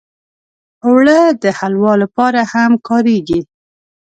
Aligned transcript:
اوړه 0.87 1.19
د 1.43 1.43
حلوا 1.59 1.93
لپاره 2.03 2.41
هم 2.51 2.71
کارېږي 2.87 3.41